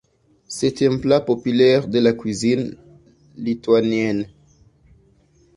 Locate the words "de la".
1.87-2.13